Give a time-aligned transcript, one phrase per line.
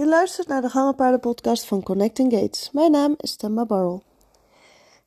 [0.00, 2.70] Je luistert naar de Gangenpaarden podcast van Connecting Gates.
[2.70, 4.02] Mijn naam is Temma Barrel.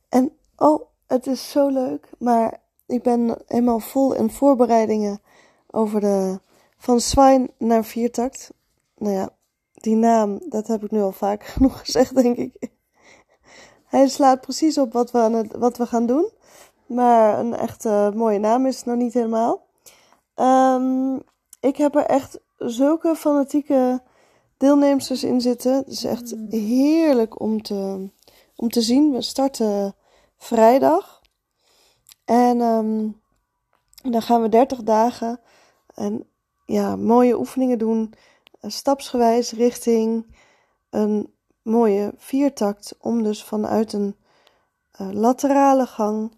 [0.09, 5.21] En oh, het is zo leuk, maar ik ben helemaal vol in voorbereidingen
[5.71, 6.39] over de
[6.77, 8.53] van Swine naar viertakt.
[8.97, 9.29] Nou ja,
[9.73, 12.69] die naam, dat heb ik nu al vaak genoeg gezegd, denk ik.
[13.85, 16.29] Hij slaat precies op wat we, aan het, wat we gaan doen.
[16.85, 17.83] Maar een echt
[18.13, 19.65] mooie naam is het nog niet helemaal.
[20.35, 21.21] Um,
[21.59, 24.01] ik heb er echt zulke fanatieke
[24.63, 25.73] deelnemers in zitten.
[25.73, 28.09] Het is echt heerlijk om te,
[28.55, 29.11] om te zien.
[29.11, 29.95] We starten
[30.37, 31.21] vrijdag.
[32.25, 33.21] En um,
[34.03, 35.39] dan gaan we 30 dagen
[35.95, 36.27] en
[36.65, 38.13] ja, mooie oefeningen doen.
[38.61, 40.35] Stapsgewijs richting
[40.89, 42.95] een mooie viertakt.
[42.99, 44.15] Om dus vanuit een
[45.01, 46.31] uh, laterale gang,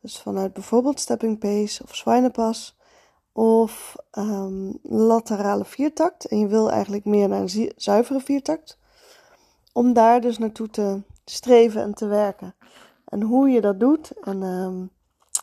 [0.00, 2.78] dus vanuit bijvoorbeeld stepping pace of zwijnenpas
[3.32, 6.24] of um, laterale viertakt.
[6.24, 8.78] En je wil eigenlijk meer naar een zuivere viertakt.
[9.72, 12.54] Om daar dus naartoe te streven en te werken.
[13.04, 14.90] En hoe je dat doet en um,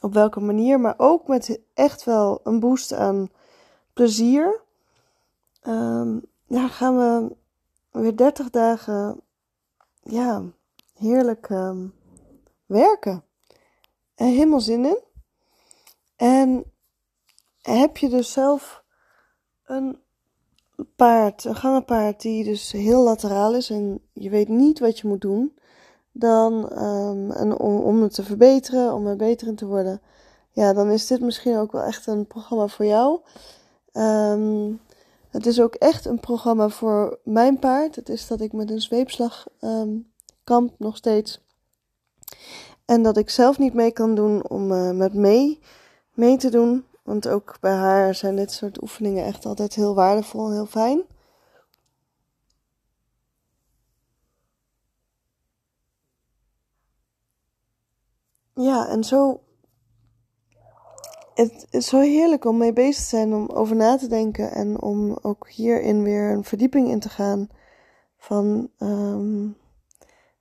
[0.02, 3.30] op welke manier, maar ook met echt wel een boost aan
[3.94, 4.62] plezier.
[5.68, 7.36] Um, ja, gaan we
[7.92, 9.22] weer 30 dagen
[10.04, 10.44] ja,
[10.94, 11.48] heerlijk
[12.66, 13.24] werken.
[14.16, 15.00] En helemaal zin in.
[16.16, 16.64] En
[17.76, 18.84] heb je dus zelf
[19.66, 20.00] een
[20.96, 25.22] paard, een gangenpaard die dus heel lateraal is en je weet niet wat je moet
[25.22, 25.58] doen,
[26.12, 30.02] dan um, en om, om het te verbeteren, om er beter in te worden,
[30.52, 33.20] ja, dan is dit misschien ook wel echt een programma voor jou.
[33.94, 34.80] Um,
[35.30, 37.96] het is ook echt een programma voor mijn paard.
[37.96, 40.12] Het is dat ik met een zweepslag um,
[40.44, 41.46] kamp nog steeds.
[42.86, 45.60] En dat ik zelf niet mee kan doen om uh, met mee
[46.14, 46.86] mee te doen.
[47.08, 51.02] Want ook bij haar zijn dit soort oefeningen echt altijd heel waardevol en heel fijn.
[58.54, 59.42] Ja, en zo.
[61.34, 64.82] Het is zo heerlijk om mee bezig te zijn, om over na te denken en
[64.82, 67.50] om ook hierin weer een verdieping in te gaan.
[68.18, 69.58] Van, um,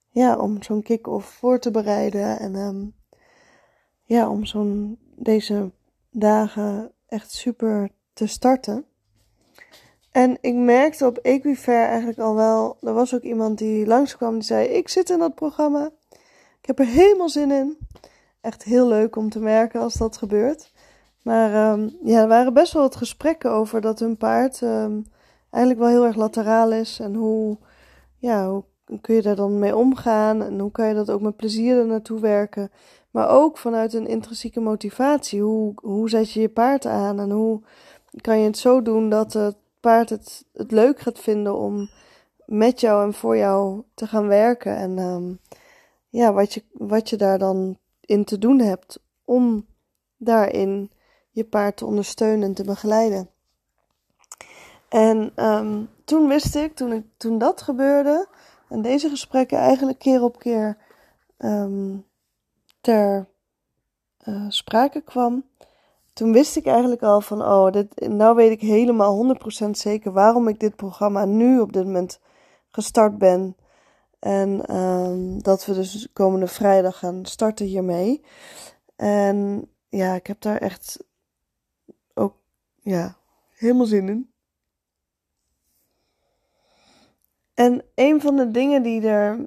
[0.09, 2.95] ja, om zo'n kick-off voor te bereiden en um,
[4.03, 5.73] ja, om zo'n deze
[6.19, 8.85] dagen echt super te starten.
[10.11, 14.43] En ik merkte op Equifair eigenlijk al wel, er was ook iemand die langskwam die
[14.43, 15.91] zei, ik zit in dat programma,
[16.61, 17.79] ik heb er helemaal zin in.
[18.41, 20.73] Echt heel leuk om te merken als dat gebeurt.
[21.23, 25.07] Maar um, ja, er waren best wel wat gesprekken over dat hun paard um,
[25.51, 27.01] eigenlijk wel heel erg lateraal is.
[27.01, 27.59] En hoe,
[28.19, 30.43] ja, hoe kun je daar dan mee omgaan?
[30.43, 32.71] En hoe kan je dat ook met plezier er naartoe werken?
[33.17, 35.43] Maar ook vanuit een intrinsieke motivatie.
[35.43, 37.61] Hoe, hoe zet je je paard aan en hoe
[38.21, 41.89] kan je het zo doen dat het paard het, het leuk gaat vinden om
[42.47, 44.77] met jou en voor jou te gaan werken.
[44.77, 45.39] En um,
[46.09, 49.67] ja, wat je, wat je daar dan in te doen hebt om
[50.17, 50.91] daarin
[51.31, 53.29] je paard te ondersteunen en te begeleiden.
[54.89, 58.29] En um, toen wist ik, toen, ik, toen dat gebeurde,
[58.69, 60.77] en deze gesprekken eigenlijk keer op keer
[61.39, 62.06] um,
[62.87, 63.29] ter
[64.29, 65.45] uh, sprake kwam,
[66.13, 69.37] toen wist ik eigenlijk al van, oh, dit, nou weet ik helemaal
[69.67, 72.21] 100% zeker waarom ik dit programma nu op dit moment
[72.69, 73.57] gestart ben.
[74.19, 78.25] En um, dat we dus komende vrijdag gaan starten hiermee.
[78.97, 81.05] En ja, ik heb daar echt
[82.15, 82.35] ook,
[82.81, 83.17] ja,
[83.51, 84.31] helemaal zin in.
[87.55, 89.47] En een van de dingen die er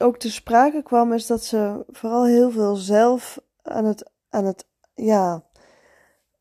[0.00, 4.66] ook te sprake kwam, is dat ze vooral heel veel zelf aan het, aan het
[4.94, 5.44] ja,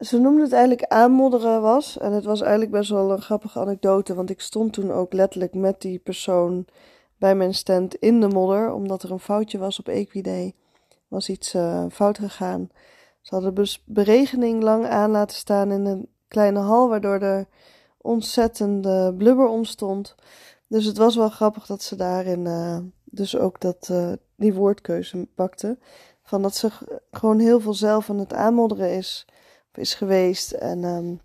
[0.02, 1.98] ze noemde het eigenlijk aanmodderen was.
[1.98, 5.54] En het was eigenlijk best wel een grappige anekdote, want ik stond toen ook letterlijk
[5.54, 6.66] met die persoon
[7.18, 10.54] bij mijn stand in de modder, omdat er een foutje was op Equiday.
[11.08, 12.70] Was iets uh, fout gegaan.
[13.22, 17.48] Ze hadden dus beregening lang aan laten staan in een kleine hal, waardoor er
[17.98, 20.16] ontzettende blubber ontstond.
[20.68, 22.78] Dus het was wel grappig dat ze daarin uh,
[23.12, 25.78] dus ook dat, uh, die woordkeuze pakte.
[26.24, 26.70] Van dat ze
[27.12, 29.26] gewoon heel veel zelf aan het aanmodderen is,
[29.74, 30.52] is geweest.
[30.52, 31.22] En um,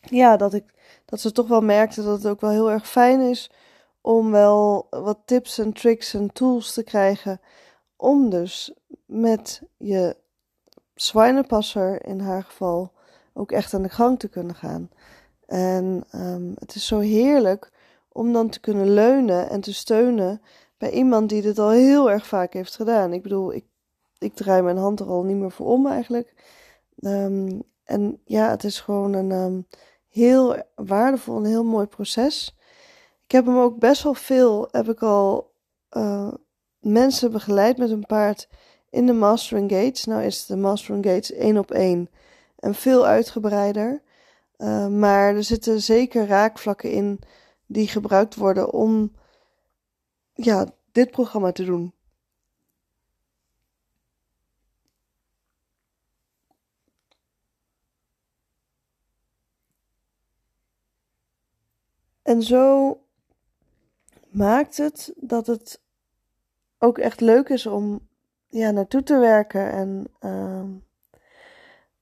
[0.00, 0.64] ja, dat, ik,
[1.04, 3.50] dat ze toch wel merkte dat het ook wel heel erg fijn is
[4.00, 7.40] om wel wat tips en tricks en tools te krijgen.
[7.96, 8.72] Om dus
[9.06, 10.16] met je
[10.94, 12.92] zwijnenpasser in haar geval
[13.32, 14.90] ook echt aan de gang te kunnen gaan.
[15.46, 17.70] En um, het is zo heerlijk
[18.08, 20.42] om dan te kunnen leunen en te steunen
[20.78, 23.12] bij iemand die dit al heel erg vaak heeft gedaan.
[23.12, 23.64] Ik bedoel, ik,
[24.18, 26.34] ik draai mijn hand er al niet meer voor om eigenlijk.
[27.00, 29.66] Um, en ja, het is gewoon een um,
[30.08, 32.56] heel waardevol en heel mooi proces.
[33.24, 35.52] Ik heb hem ook best wel veel, heb ik al
[35.96, 36.32] uh,
[36.78, 38.48] mensen begeleid met een paard
[38.90, 40.04] in de Master Gates.
[40.04, 42.10] Nou is de Master Gates één op één
[42.56, 44.02] en veel uitgebreider.
[44.58, 47.20] Uh, maar er zitten zeker raakvlakken in
[47.66, 49.12] die gebruikt worden om
[50.42, 51.92] ja, dit programma te doen.
[62.22, 62.96] En zo
[64.30, 65.82] maakt het dat het
[66.78, 68.08] ook echt leuk is om
[68.48, 70.64] ja, naartoe te werken en uh,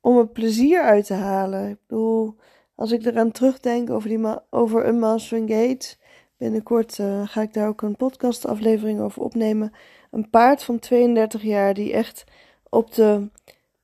[0.00, 1.68] om er plezier uit te halen.
[1.68, 2.36] Ik bedoel,
[2.74, 5.96] als ik eraan terugdenk over, die over een Mastering Gate,
[6.36, 9.72] binnenkort uh, ga ik daar ook een podcastaflevering over opnemen.
[10.10, 12.24] Een paard van 32 jaar die echt
[12.68, 13.28] op de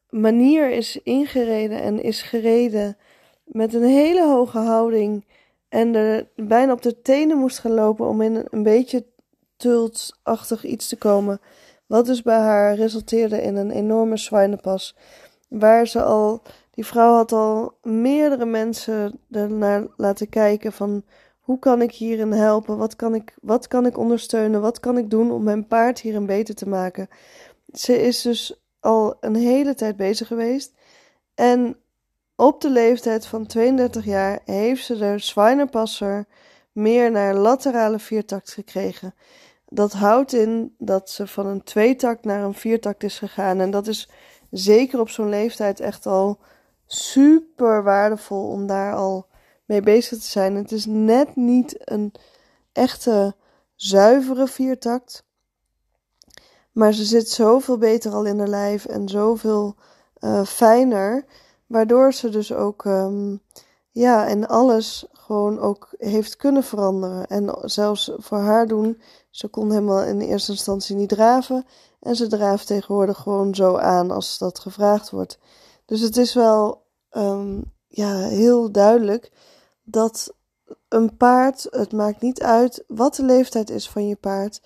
[0.08, 2.96] manier is ingereden en is gereden
[3.44, 5.24] met een hele hoge houding
[5.68, 9.04] en er bijna op de tenen moest gaan lopen om in een beetje
[9.56, 11.40] tultachtig iets te komen.
[11.86, 14.96] Wat dus bij haar resulteerde in een enorme zwijnenpas.
[15.48, 21.04] Waar ze al, die vrouw had al meerdere mensen ernaar laten kijken van
[21.42, 22.76] hoe kan ik hierin helpen?
[22.76, 24.60] Wat kan ik, wat kan ik ondersteunen?
[24.60, 27.08] Wat kan ik doen om mijn paard hierin beter te maken?
[27.72, 30.72] Ze is dus al een hele tijd bezig geweest.
[31.34, 31.76] En
[32.36, 36.26] op de leeftijd van 32 jaar heeft ze de Zwijnerpasser
[36.72, 39.14] meer naar laterale viertakt gekregen.
[39.68, 43.60] Dat houdt in dat ze van een tweetakt naar een viertakt is gegaan.
[43.60, 44.10] En dat is
[44.50, 46.38] zeker op zo'n leeftijd echt al
[46.86, 49.26] super waardevol om daar al
[49.72, 50.54] mee bezig te zijn.
[50.54, 52.12] Het is net niet een
[52.72, 53.34] echte
[53.74, 55.24] zuivere viertakt.
[56.72, 59.74] Maar ze zit zoveel beter al in haar lijf en zoveel
[60.20, 61.24] uh, fijner
[61.72, 63.40] Waardoor ze dus ook um,
[63.90, 67.26] ja, en alles gewoon ook heeft kunnen veranderen.
[67.26, 71.66] En zelfs voor haar doen, ze kon helemaal in eerste instantie niet draven.
[72.00, 75.38] En ze draaft tegenwoordig gewoon zo aan als dat gevraagd wordt.
[75.84, 79.32] Dus het is wel um, ja, heel duidelijk
[79.82, 80.34] dat
[80.88, 84.60] een paard, het maakt niet uit wat de leeftijd is van je paard,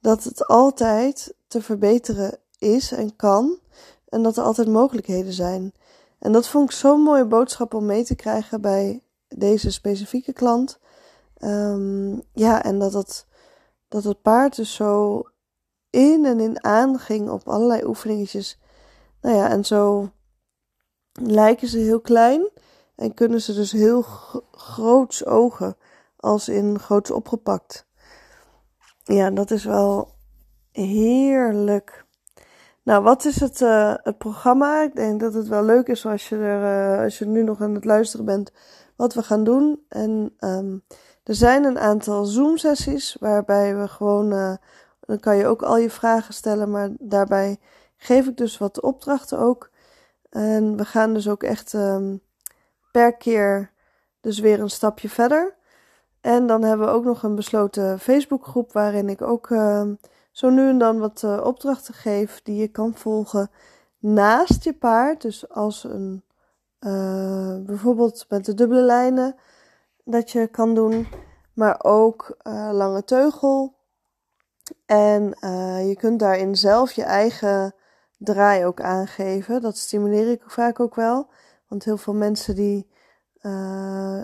[0.00, 3.58] dat het altijd te verbeteren is en kan.
[4.08, 5.72] En dat er altijd mogelijkheden zijn.
[6.18, 10.78] En dat vond ik zo'n mooie boodschap om mee te krijgen bij deze specifieke klant.
[11.38, 13.26] Um, ja, en dat het,
[13.88, 15.22] dat het paard dus zo
[15.90, 18.58] in en in aanging op allerlei oefeningetjes.
[19.20, 20.10] Nou ja, en zo
[21.12, 22.48] lijken ze heel klein
[22.98, 24.02] en kunnen ze dus heel
[24.52, 25.76] groots ogen,
[26.16, 27.86] als in groots opgepakt.
[29.04, 30.14] Ja, dat is wel
[30.72, 32.04] heerlijk.
[32.82, 34.82] Nou, wat is het, uh, het programma?
[34.82, 37.60] Ik denk dat het wel leuk is als je, er, uh, als je nu nog
[37.60, 38.52] aan het luisteren bent
[38.96, 39.84] wat we gaan doen.
[39.88, 40.84] En um,
[41.24, 44.54] er zijn een aantal Zoom-sessies waarbij we gewoon, uh,
[45.00, 47.58] dan kan je ook al je vragen stellen, maar daarbij
[47.96, 49.70] geef ik dus wat opdrachten ook.
[50.30, 52.20] En we gaan dus ook echt um,
[52.92, 53.72] per keer
[54.20, 55.56] dus weer een stapje verder.
[56.20, 59.48] En dan hebben we ook nog een besloten Facebookgroep waarin ik ook
[60.38, 63.50] zo nu en dan wat uh, opdrachten geef die je kan volgen
[63.98, 65.22] naast je paard.
[65.22, 66.24] Dus als een,
[66.80, 69.36] uh, bijvoorbeeld met de dubbele lijnen
[70.04, 71.08] dat je kan doen,
[71.54, 73.76] maar ook uh, lange teugel.
[74.86, 75.22] En
[75.86, 77.74] je kunt daarin zelf je eigen
[78.18, 79.60] draai ook aangeven.
[79.60, 81.28] Dat stimuleer ik vaak ook wel.
[81.68, 82.86] Want heel veel mensen die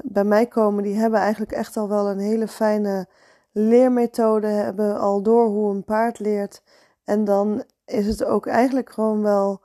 [0.05, 3.09] bij mij komen, die hebben eigenlijk echt al wel een hele fijne
[3.53, 6.63] leermethode hebben al door hoe een paard leert.
[7.05, 9.61] En dan is het ook eigenlijk gewoon wel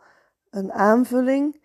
[0.49, 1.61] een aanvulling.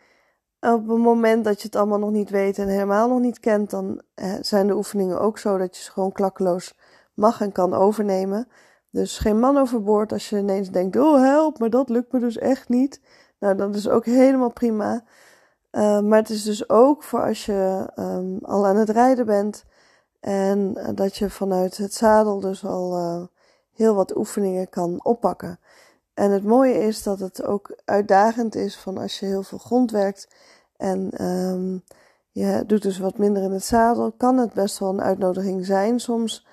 [0.61, 3.71] Op het moment dat je het allemaal nog niet weet en helemaal nog niet kent,
[3.71, 6.78] dan eh, zijn de oefeningen ook zo dat je ze gewoon klakkeloos
[7.14, 8.49] mag en kan overnemen.
[8.90, 12.38] Dus geen man overboord als je ineens denkt: oh help, maar dat lukt me dus
[12.38, 13.00] echt niet.
[13.38, 15.04] Nou, dat is ook helemaal prima.
[15.75, 19.64] Uh, maar het is dus ook voor als je um, al aan het rijden bent
[20.21, 23.23] en eh, dat je vanuit het zadel dus al uh,
[23.73, 25.59] heel wat oefeningen kan oppakken.
[26.14, 29.90] En het mooie is dat het ook uitdagend is van als je heel veel grond
[29.90, 30.28] werkt
[30.76, 31.83] en um,
[32.31, 36.00] je doet dus wat minder in het zadel, kan het best wel een uitnodiging zijn.
[36.00, 36.47] Soms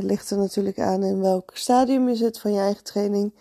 [0.00, 3.34] ligt er natuurlijk aan in welk stadium je zit van je eigen training.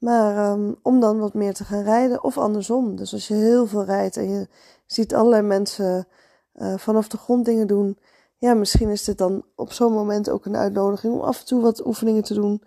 [0.00, 2.96] Maar um, om dan wat meer te gaan rijden of andersom.
[2.96, 4.48] Dus als je heel veel rijdt en je
[4.86, 6.06] ziet allerlei mensen
[6.54, 7.98] uh, vanaf de grond dingen doen
[8.40, 11.60] ja, misschien is dit dan op zo'n moment ook een uitnodiging om af en toe
[11.60, 12.62] wat oefeningen te doen.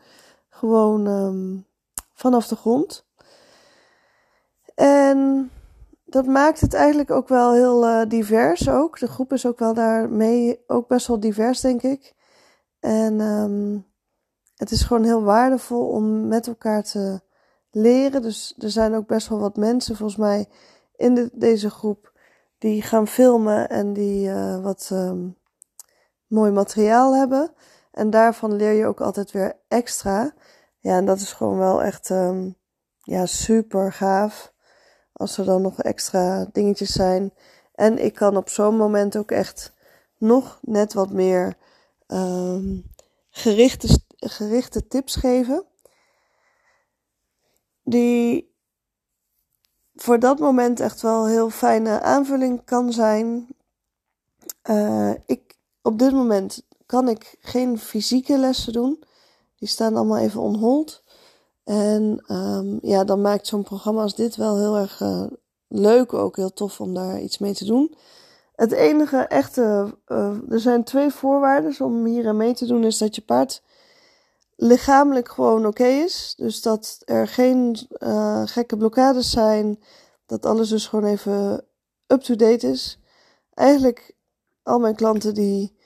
[0.50, 1.66] Gewoon um,
[2.14, 3.06] vanaf de grond.
[4.76, 5.52] En
[6.06, 9.00] dat maakt het eigenlijk ook wel heel uh, divers ook.
[9.00, 12.14] De groep is ook wel daarmee ook best wel divers, denk ik.
[12.80, 13.78] En ehm,
[14.56, 17.22] het is gewoon heel waardevol om met elkaar te
[17.72, 18.22] leren.
[18.22, 20.48] Dus er zijn ook best wel wat mensen volgens mij
[20.96, 22.12] in de, deze groep
[22.58, 25.38] die gaan filmen en die uh, wat um,
[26.28, 27.54] mooi materiaal hebben.
[27.92, 30.34] En daarvan leer je ook altijd weer extra.
[30.80, 32.56] Ja, en dat is gewoon wel echt um,
[32.98, 34.54] ja, super gaaf.
[35.14, 37.34] Als er dan nog extra dingetjes zijn.
[37.76, 39.74] En ik kan op zo'n moment ook echt
[40.18, 41.58] nog net wat meer
[42.08, 42.84] um,
[43.30, 43.88] gerichte,
[44.30, 45.66] gerichte tips geven.
[47.84, 48.52] Die
[49.96, 53.48] voor dat moment echt wel heel fijne aanvulling kan zijn.
[54.70, 59.04] Uh, ik, op dit moment kan ik geen fysieke lessen doen.
[59.56, 61.04] Die staan allemaal even on hold.
[61.64, 65.26] En um, ja, dan maakt zo'n programma als dit wel heel erg uh,
[65.68, 67.96] leuk, ook heel tof om daar iets mee te doen.
[68.56, 72.98] Het enige echte, uh, er zijn twee voorwaarden om hier aan mee te doen, is
[72.98, 73.64] dat je paard
[74.56, 76.34] lichamelijk gewoon oké is.
[76.38, 79.84] Dus dat er geen uh, gekke blokkades zijn,
[80.26, 81.66] dat alles dus gewoon even
[82.08, 83.00] up-to-date is.
[83.54, 84.16] Eigenlijk
[84.64, 85.78] al mijn klanten die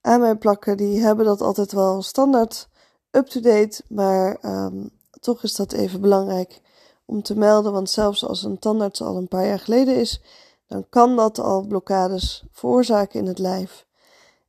[0.00, 2.68] aan mij plakken, die hebben dat altijd wel standaard
[3.10, 4.90] up-to-date, maar um,
[5.20, 6.60] toch is dat even belangrijk
[7.04, 10.20] om te melden, want zelfs als een tandarts al een paar jaar geleden is,
[10.66, 13.86] dan kan dat al blokkades veroorzaken in het lijf.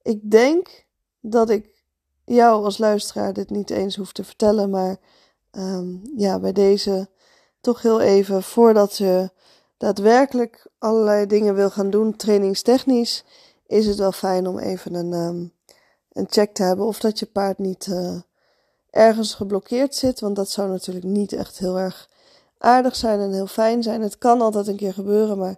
[0.01, 0.85] Ik denk
[1.19, 1.74] dat ik
[2.25, 4.97] jou als luisteraar dit niet eens hoef te vertellen, maar
[5.51, 7.09] um, ja, bij deze
[7.61, 9.29] toch heel even voordat je
[9.77, 13.23] daadwerkelijk allerlei dingen wil gaan doen, trainingstechnisch,
[13.67, 15.53] is het wel fijn om even een, um,
[16.11, 18.21] een check te hebben of dat je paard niet uh,
[18.89, 22.09] ergens geblokkeerd zit, want dat zou natuurlijk niet echt heel erg
[22.57, 24.01] aardig zijn en heel fijn zijn.
[24.01, 25.55] Het kan altijd een keer gebeuren, maar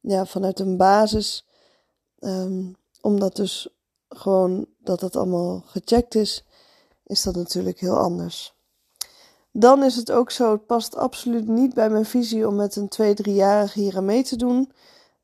[0.00, 1.46] ja, vanuit een basis,
[2.20, 3.77] um, omdat dus
[4.08, 6.44] gewoon dat het allemaal gecheckt is,
[7.04, 8.56] is dat natuurlijk heel anders.
[9.52, 13.16] Dan is het ook zo, het past absoluut niet bij mijn visie om met een
[13.22, 14.72] 2-3-jarige hier aan mee te doen.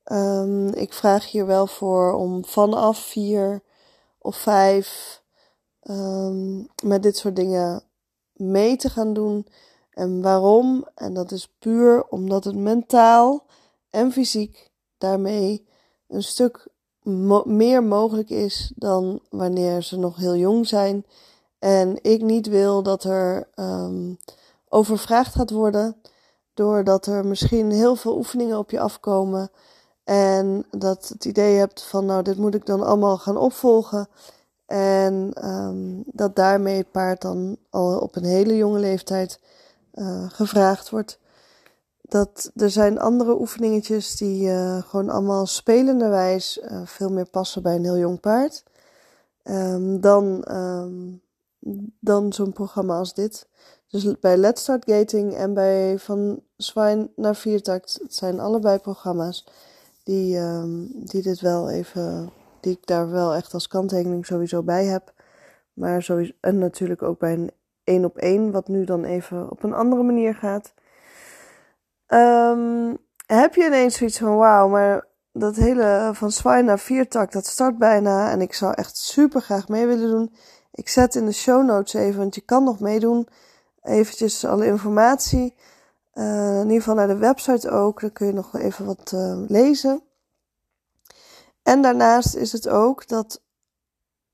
[0.04, 3.62] Um, ik vraag hier wel voor om vanaf 4
[4.18, 5.22] of 5
[5.82, 7.82] um, met dit soort dingen
[8.32, 9.46] mee te gaan doen.
[9.90, 10.86] En waarom?
[10.94, 13.46] En dat is puur omdat het mentaal
[13.90, 15.66] en fysiek daarmee
[16.08, 16.68] een stuk
[17.44, 21.04] meer mogelijk is dan wanneer ze nog heel jong zijn.
[21.58, 24.18] En ik niet wil dat er um,
[24.68, 25.96] overvraagd gaat worden,
[26.54, 29.50] doordat er misschien heel veel oefeningen op je afkomen.
[30.04, 34.08] En dat het idee hebt van, nou, dit moet ik dan allemaal gaan opvolgen.
[34.66, 39.40] En um, dat daarmee het paard dan al op een hele jonge leeftijd
[39.94, 41.18] uh, gevraagd wordt.
[42.08, 47.74] Dat er zijn andere oefeningetjes die uh, gewoon allemaal spelenderwijs uh, veel meer passen bij
[47.74, 48.64] een heel jong paard.
[49.42, 51.22] Um, dan, um,
[52.00, 53.48] dan zo'n programma als dit.
[53.88, 57.98] Dus bij Let's Start Gating en bij Van Zwijn naar Viertakt.
[58.02, 59.46] Het zijn allebei programma's
[60.02, 64.84] die, um, die dit wel even die ik daar wel echt als kanttekening sowieso bij
[64.84, 65.12] heb.
[65.72, 67.50] Maar sowieso, en natuurlijk ook bij een
[67.84, 70.72] één op één, wat nu dan even op een andere manier gaat.
[72.08, 77.46] Um, heb je ineens zoiets van wauw, maar dat hele van zwaai naar viertak, dat
[77.46, 78.30] start bijna.
[78.30, 80.34] En ik zou echt super graag mee willen doen.
[80.72, 83.28] Ik zet in de show notes even, want je kan nog meedoen.
[83.82, 85.54] Eventjes alle informatie.
[86.14, 88.00] Uh, in ieder geval naar de website ook.
[88.00, 90.02] Dan kun je nog even wat uh, lezen.
[91.62, 93.42] En daarnaast is het ook dat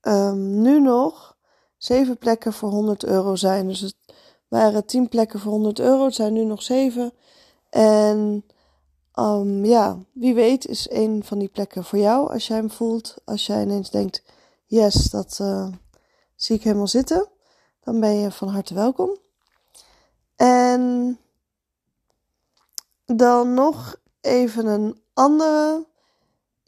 [0.02, 1.36] um, nu nog
[1.76, 3.66] zeven plekken voor 100 euro zijn.
[3.66, 3.96] Dus het
[4.48, 7.12] waren 10 plekken voor 100 euro, het zijn nu nog zeven.
[7.70, 8.44] En
[9.14, 13.14] um, ja, wie weet is een van die plekken voor jou als jij hem voelt.
[13.24, 14.22] Als jij ineens denkt,
[14.66, 15.68] yes, dat uh,
[16.34, 17.28] zie ik helemaal zitten.
[17.80, 19.18] Dan ben je van harte welkom.
[20.36, 21.18] En
[23.06, 25.88] dan nog even een andere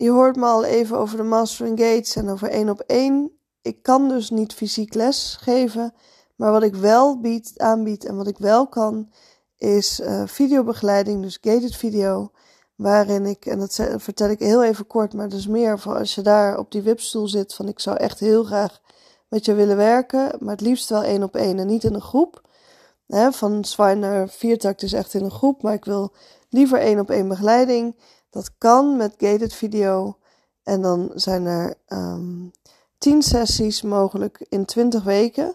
[0.02, 3.30] je hoort me al even over de Mastering Gates en over één op één.
[3.60, 5.94] Ik kan dus niet fysiek les geven,
[6.36, 9.12] maar wat ik wel bied, aanbied en wat ik wel kan,
[9.62, 12.30] is uh, videobegeleiding, dus gated video,
[12.74, 16.22] waarin ik, en dat vertel ik heel even kort, maar dus meer voor als je
[16.22, 18.80] daar op die wipstoel zit, van ik zou echt heel graag
[19.28, 22.00] met je willen werken, maar het liefst wel één op één en niet in een
[22.00, 22.42] groep.
[23.30, 26.12] Van zwaar naar viertakt is echt in een groep, maar ik wil
[26.48, 27.96] liever één op één begeleiding.
[28.30, 30.16] Dat kan met gated video.
[30.62, 32.50] En dan zijn er um,
[32.98, 35.54] 10 sessies mogelijk in 20 weken.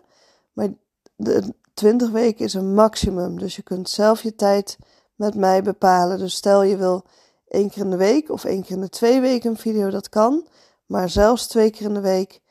[0.53, 0.69] Maar
[1.15, 3.39] de 20 weken is een maximum.
[3.39, 4.77] Dus je kunt zelf je tijd
[5.15, 6.17] met mij bepalen.
[6.17, 7.03] Dus stel je wil
[7.47, 10.09] één keer in de week of één keer in de twee weken een video, dat
[10.09, 10.47] kan.
[10.85, 12.41] Maar zelfs twee keer in de week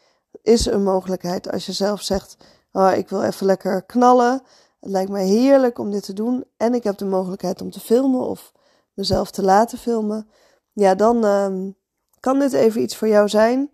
[0.43, 1.53] is een mogelijkheid.
[1.53, 2.37] Als je zelf zegt,
[2.73, 4.43] oh, ik wil even lekker knallen.
[4.81, 6.45] Het lijkt mij heerlijk om dit te doen.
[6.57, 8.53] En ik heb de mogelijkheid om te filmen of
[8.95, 10.29] mezelf te laten filmen.
[10.73, 11.73] Ja, dan uh,
[12.21, 13.71] kan dit even iets voor jou zijn.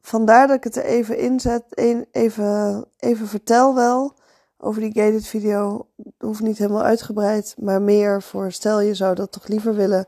[0.00, 1.64] Vandaar dat ik het er even inzet,
[2.10, 4.22] even, even vertel wel
[4.64, 5.86] over die gated video.
[6.18, 10.06] Hoeft niet helemaal uitgebreid, maar meer voor stel je zou dat toch liever willen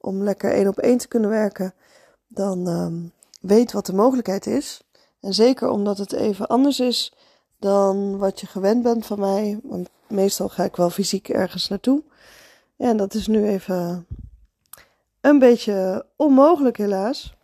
[0.00, 1.74] om lekker één op één te kunnen werken.
[2.28, 4.80] Dan um, weet wat de mogelijkheid is.
[5.20, 7.12] En zeker omdat het even anders is
[7.58, 9.60] dan wat je gewend bent van mij.
[9.62, 12.02] Want meestal ga ik wel fysiek ergens naartoe.
[12.76, 14.06] En dat is nu even
[15.20, 17.34] een beetje onmogelijk helaas.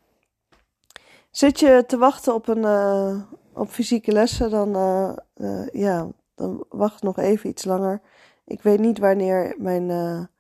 [1.31, 3.15] Zit je te wachten op, een, uh,
[3.53, 8.01] op fysieke lessen, dan, uh, uh, ja, dan wacht nog even iets langer.
[8.45, 10.31] Ik weet niet wanneer mijn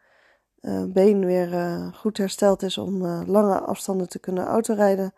[0.92, 1.50] been weer
[1.94, 5.14] goed hersteld is om lange afstanden te kunnen autorijden.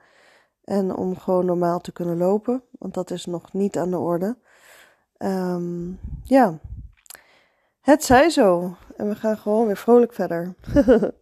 [0.64, 4.36] En om gewoon normaal te kunnen lopen, want dat is nog niet aan de orde.
[5.18, 6.58] Um, ja,
[7.80, 8.76] het zij zo.
[8.96, 10.54] En we gaan gewoon weer vrolijk verder.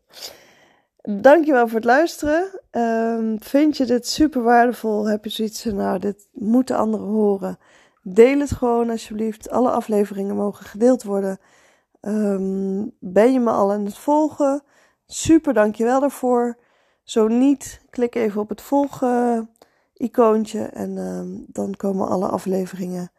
[1.21, 2.61] Dankjewel voor het luisteren.
[2.71, 5.09] Um, vind je dit super waardevol?
[5.09, 7.59] Heb je zoiets van, nou, dit moeten anderen horen?
[8.03, 9.51] Deel het gewoon alsjeblieft.
[9.51, 11.39] Alle afleveringen mogen gedeeld worden.
[12.01, 14.63] Um, ben je me al aan het volgen?
[15.07, 16.59] Super, dankjewel daarvoor.
[17.05, 19.51] Zo niet, klik even op het volgen
[19.95, 23.13] icoontje en um, dan komen alle afleveringen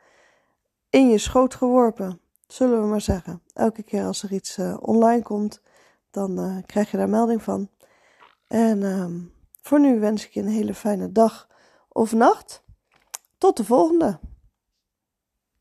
[0.90, 2.20] in je schoot geworpen.
[2.48, 3.42] Zullen we maar zeggen.
[3.54, 5.62] Elke keer als er iets uh, online komt,
[6.12, 7.70] dan uh, krijg je daar melding van.
[8.48, 9.06] En uh,
[9.62, 11.48] voor nu wens ik je een hele fijne dag
[11.90, 12.64] of nacht.
[13.38, 14.20] Tot de volgende.